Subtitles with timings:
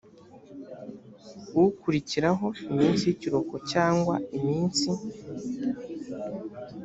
[1.63, 4.87] ukurikiraho iminsi y ikiruhuko cyangwa iminsi